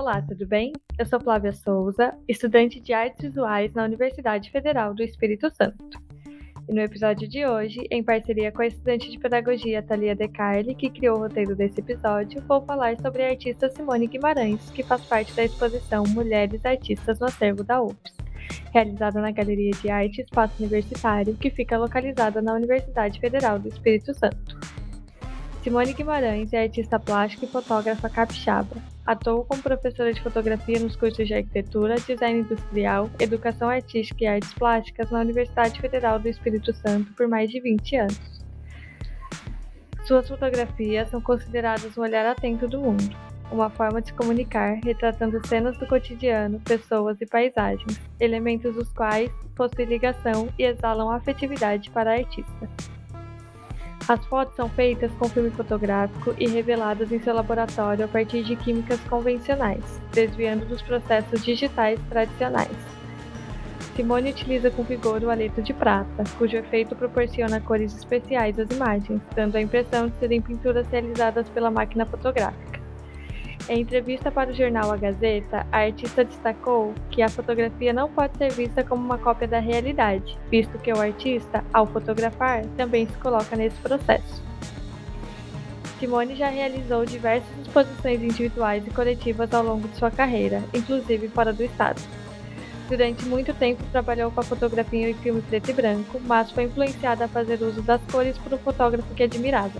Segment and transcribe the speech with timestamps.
[0.00, 0.72] Olá, tudo bem?
[0.96, 6.00] Eu sou Flávia Souza, estudante de Artes Visuais na Universidade Federal do Espírito Santo.
[6.68, 10.76] E no episódio de hoje, em parceria com a estudante de Pedagogia Thalia De Carli,
[10.76, 15.04] que criou o roteiro desse episódio, vou falar sobre a artista Simone Guimarães, que faz
[15.04, 18.14] parte da exposição Mulheres Artistas no Acervo da UFS,
[18.72, 24.14] realizada na Galeria de Arte Espaço Universitário, que fica localizada na Universidade Federal do Espírito
[24.14, 24.60] Santo.
[25.64, 28.76] Simone Guimarães é artista plástica e fotógrafa capixaba.
[29.08, 34.52] Atuou como professora de fotografia nos cursos de arquitetura, design industrial, educação artística e artes
[34.52, 38.44] plásticas na Universidade Federal do Espírito Santo por mais de 20 anos.
[40.04, 43.16] Suas fotografias são consideradas um olhar atento do mundo,
[43.50, 49.30] uma forma de se comunicar retratando cenas do cotidiano, pessoas e paisagens, elementos dos quais
[49.56, 52.68] possuem ligação e exalam afetividade para a artista.
[54.08, 58.56] As fotos são feitas com filme fotográfico e reveladas em seu laboratório a partir de
[58.56, 62.72] químicas convencionais, desviando dos processos digitais tradicionais.
[63.94, 69.20] Simone utiliza com vigor o haleto de prata, cujo efeito proporciona cores especiais às imagens,
[69.34, 72.77] dando a impressão de serem pinturas realizadas pela máquina fotográfica.
[73.68, 78.38] Em entrevista para o jornal A Gazeta, a artista destacou que a fotografia não pode
[78.38, 83.12] ser vista como uma cópia da realidade, visto que o artista, ao fotografar, também se
[83.18, 84.42] coloca nesse processo.
[86.00, 91.52] Simone já realizou diversas exposições individuais e coletivas ao longo de sua carreira, inclusive fora
[91.52, 92.00] do estado.
[92.88, 97.26] Durante muito tempo trabalhou com a fotografia em filme preto e branco, mas foi influenciada
[97.26, 99.78] a fazer uso das cores por um fotógrafo que admirava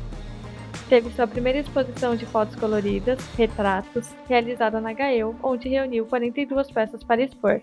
[0.89, 7.05] teve sua primeira exposição de fotos coloridas, retratos, realizada na Gael, onde reuniu 42 peças
[7.05, 7.61] para expor.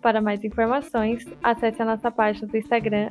[0.00, 3.10] Para mais informações, acesse a nossa página do Instagram,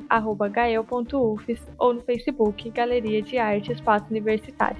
[0.52, 4.78] gael.ufes, ou no Facebook, Galeria de Arte Espaço Universitário.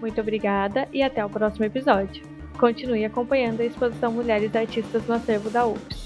[0.00, 2.24] Muito obrigada e até o próximo episódio.
[2.58, 5.99] Continue acompanhando a exposição Mulheres Artistas no Acervo da UFS.